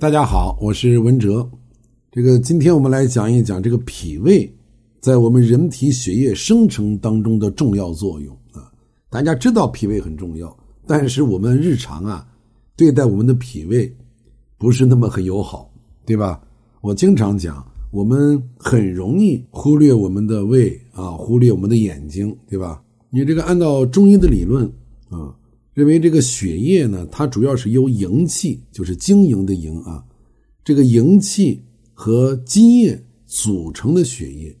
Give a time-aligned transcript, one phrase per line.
[0.00, 1.50] 大家好，我是文哲。
[2.12, 4.48] 这个今天我们来讲一讲这个脾胃
[5.00, 8.70] 在我们人体血液生成当中的重要作用啊。
[9.10, 10.56] 大家知道脾胃很重要，
[10.86, 12.24] 但是我们日常啊
[12.76, 13.92] 对待我们的脾胃
[14.56, 15.68] 不是那么很友好，
[16.06, 16.40] 对吧？
[16.80, 22.80] 我经常讲，我们很容易忽略我们的胃啊，忽略我们的眼睛，对吧？
[23.10, 24.64] 你这个按照中医的理论
[25.10, 25.34] 啊。
[25.78, 30.04] 认为这个血液呢，它主要是由营气，就是经营的营啊，
[30.64, 31.62] 这个营气
[31.94, 34.58] 和津液组成的血液，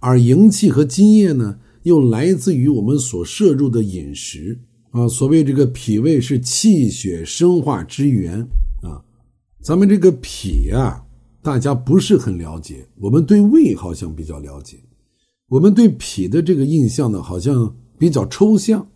[0.00, 5.08] 而营气和津液呢，又来自于我们所摄入的饮食啊。
[5.08, 8.38] 所谓这个脾胃是气血生化之源
[8.82, 9.00] 啊，
[9.62, 11.02] 咱们这个脾啊，
[11.40, 14.76] 大家不是很了解，我们对胃好像比较了解，
[15.48, 18.86] 我们对脾的这个印象呢，好像比较抽象，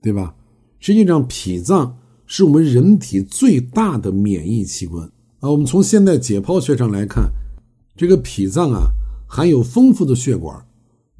[0.00, 0.32] 对吧？
[0.80, 1.96] 实际上，脾脏
[2.26, 5.04] 是我们人体最大的免疫器官
[5.40, 5.50] 啊。
[5.50, 7.30] 我们从现代解剖学上来看，
[7.96, 8.88] 这个脾脏啊
[9.26, 10.64] 含有丰富的血管，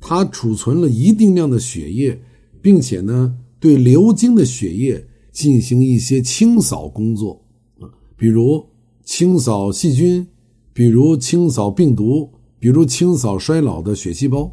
[0.01, 2.21] 它储存了一定量的血液，
[2.63, 7.43] 并且呢对流经的血液进行一些清扫工作
[7.81, 8.65] 啊，比如
[9.05, 10.27] 清扫细菌，
[10.73, 14.51] 比如清扫病毒，比如清扫衰老的血细胞，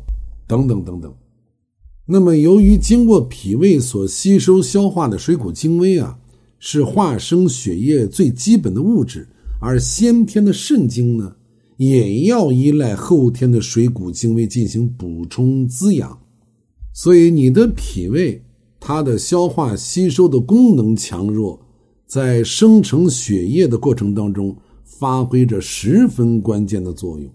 [0.48, 1.14] 等等等等。
[2.08, 6.20] 那么，由于经过脾胃所吸收消化的水谷精微啊，
[6.60, 9.28] 是化生血液最基本的物质，
[9.60, 11.36] 而先天的肾精呢，
[11.78, 16.16] 也要依赖后天的水谷精微进行补充滋养。
[16.94, 18.40] 所以，你的脾胃
[18.80, 21.60] 它的消化吸收的功能强弱，
[22.06, 27.28] 在生成血液的过程当中发挥着十分关键的作用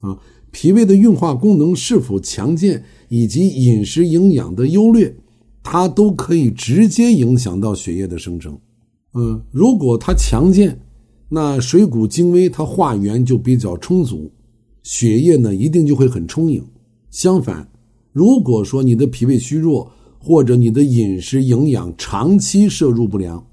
[0.00, 0.18] 啊。
[0.52, 2.82] 脾胃的运化功能是否强健？
[3.08, 5.12] 以及饮食营养的优劣，
[5.64, 8.56] 它都可以直接影响到血液的生成。
[9.14, 10.78] 嗯，如果它强健，
[11.28, 14.30] 那水谷精微它化源就比较充足，
[14.84, 16.64] 血液呢一定就会很充盈。
[17.10, 17.68] 相反，
[18.12, 23.44] 如果说你的脾胃虚弱，或者你的饮食营养长期摄入不良，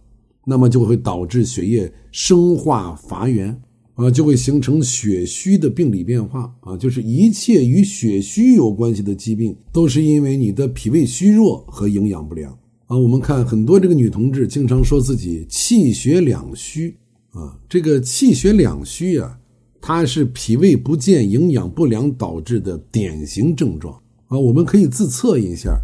[0.46, 3.60] 那么就会导致血液生化乏源。
[3.98, 12.56] 啊，就会形成血虚的病理变化啊，就是一切与血虚有关系的疾病，都是因为你的脾胃虚弱和营养不良
[12.86, 12.96] 啊。
[12.96, 16.96] 我们看很多这个女同志经常说自己气血两虚
[17.32, 19.36] 啊，这个气血两虚啊，
[19.82, 24.38] 它是脾胃不健、营养不良导致的典型症状啊。
[24.38, 25.76] 我们可以自测一下，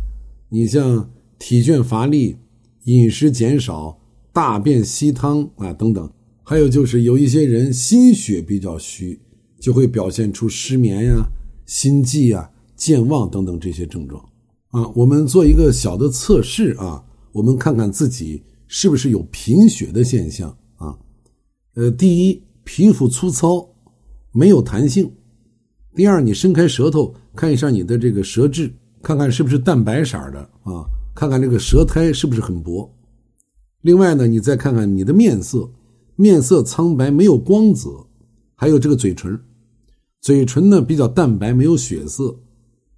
[0.50, 1.10] 你像
[1.40, 2.36] 体倦乏力、
[2.84, 4.00] 饮食减少、
[4.32, 6.08] 大便稀汤啊等等。
[6.46, 9.18] 还有就是有一些人心血比较虚，
[9.62, 11.26] 就会表现出失眠呀、
[11.66, 14.22] 心悸呀、健忘等等这些症状
[14.72, 14.86] 啊。
[14.94, 17.02] 我们做一个小的测试啊，
[17.32, 20.94] 我们看看自己是不是有贫血的现象啊。
[21.76, 23.66] 呃，第一，皮肤粗糙，
[24.34, 25.06] 没有弹性；
[25.96, 28.70] 第二，你伸开舌头看一下你的这个舌质，
[29.02, 30.84] 看看是不是淡白色的啊，
[31.16, 32.94] 看看这个舌苔是不是很薄。
[33.82, 35.70] 另外呢，你再看看你的面色。
[36.16, 37.90] 面色苍白，没有光泽，
[38.56, 39.40] 还有这个嘴唇，
[40.22, 42.36] 嘴唇呢比较淡白，没有血色，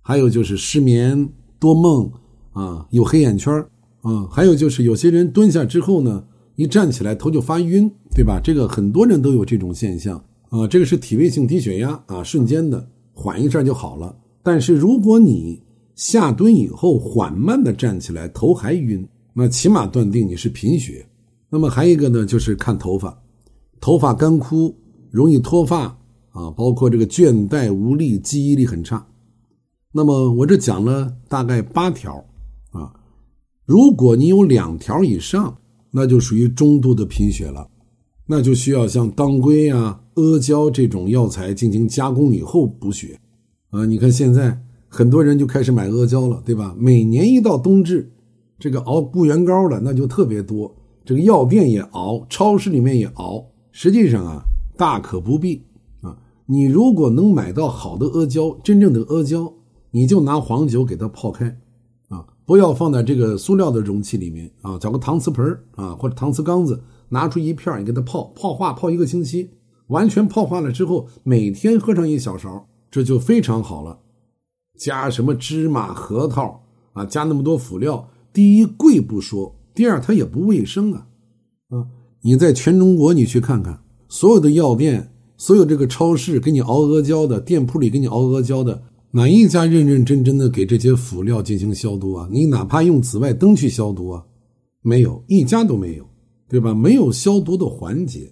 [0.02, 2.12] 还有就是失眠多梦
[2.52, 3.54] 啊，有黑眼圈
[4.02, 6.24] 啊，还有就是有些人蹲下之后呢，
[6.56, 8.40] 一站起来头就发晕，对吧？
[8.44, 14.16] 这个很多人都有这种现象啊，这个是体位性低血压啊，瞬间的缓一下就好了。
[14.44, 15.62] 但是如果你
[15.96, 21.08] 下蹲以后缓慢的站起来，头还晕，那起码断定你是贫血。
[21.50, 23.22] 那么还有一个呢，就是看头发，
[23.80, 24.76] 头发干枯，
[25.12, 25.98] 容易脱发
[26.32, 29.06] 啊，包括这个倦怠无力、记忆力很差。
[29.92, 32.26] 那么我这讲了大概八条
[32.72, 32.92] 啊，
[33.66, 35.58] 如果你有两条以上，
[35.92, 37.70] 那就属于中度的贫血了，
[38.26, 43.18] 那就需要像当归啊、阿胶这种药材进行加工以后补血
[43.70, 43.86] 啊。
[43.86, 46.76] 你看现在很多人就开始买阿胶了，对吧？
[46.78, 48.12] 每年一到冬至，
[48.60, 50.76] 这个熬固元膏的那就特别多。
[51.06, 53.46] 这个药店也熬，超市里面也熬。
[53.72, 54.42] 实际上啊，
[54.76, 55.62] 大可不必
[56.02, 56.18] 啊。
[56.46, 59.54] 你如果能买到好的阿胶，真正的阿胶，
[59.92, 61.46] 你就拿黄酒给它泡开
[62.10, 69.52] 啊，不要放在这个塑料的容器里面啊，找个搪瓷盆啊或者搪瓷缸子，拿出一片你给它泡泡化，泡一个星期，
[69.88, 74.00] 完全泡化了之后，每天喝上一小勺，这就非常好了。
[74.78, 76.64] 加什么芝麻、核桃
[76.94, 79.56] 啊，加那么多辅料，第一贵不说。
[79.76, 81.06] 第二，它也不卫生啊，
[81.70, 81.86] 啊！
[82.22, 83.78] 你在全中国你去看看，
[84.08, 88.82] 所有的药店、所有这个超市给你熬阿胶的店铺里给你熬阿胶的，
[89.12, 92.28] 哪一家认认真真的给这些辅料进行消毒啊？
[92.32, 94.24] 你哪怕用紫外灯去消毒啊，
[94.82, 96.06] 没有一家都没有，
[96.48, 96.74] 对吧？
[96.74, 98.32] 没有消毒的环节。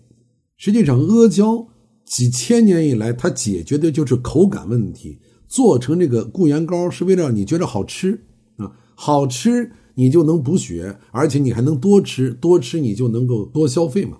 [0.55, 1.67] 实际上，阿胶
[2.05, 5.19] 几千年以来，它解决的就是口感问题。
[5.47, 8.19] 做成这个固元膏是为了让你觉得好吃
[8.55, 14.17] 啊，好吃你就能补血，而且你还能多吃，多吃你就能够多消费嘛。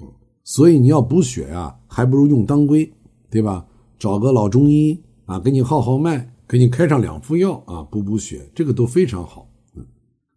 [0.00, 0.06] 嗯，
[0.44, 2.92] 所以你要补血呀，还不如用当归，
[3.30, 3.64] 对吧？
[3.98, 9.48] 找个老中医啊，给你号号脉，给你开上两副药啊，补补血，这个都非常好。
[9.76, 9.84] 嗯，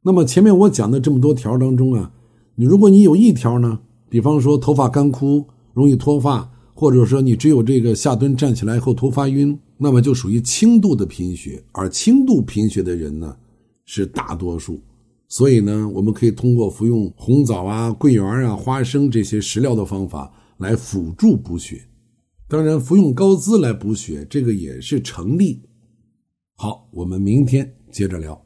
[0.02, 2.12] 那么前面我讲的这么多条当中啊，
[2.56, 3.80] 你如果你有一条呢，
[4.10, 5.44] 比方说头发干枯、
[5.74, 9.58] 容易脱发，或者说你只有这个下蹲站起来后头发晕。
[9.78, 13.36] 那么就属于轻度的贫血，而轻度贫血的人呢
[13.86, 14.82] 是大多数，
[15.28, 21.88] 所以呢，我们可以通过服用红枣啊、桂圆啊、花生这些食疗的方法来辅助补血。
[22.48, 25.64] 当然，服用高滋来补血，这个也是成立。
[26.56, 28.45] 好，我们明天接着聊。